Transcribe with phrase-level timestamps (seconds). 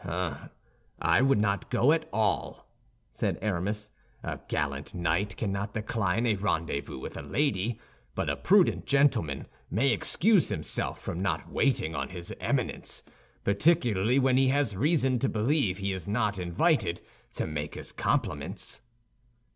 [0.03, 0.49] "Hum!
[0.99, 2.67] I would not go at all,"
[3.11, 3.91] said Aramis.
[4.23, 7.79] "A gallant knight cannot decline a rendezvous with a lady;
[8.15, 13.03] but a prudent gentleman may excuse himself from not waiting on his Eminence,
[13.43, 17.01] particularly when he has reason to believe he is not invited
[17.33, 18.81] to make his compliments."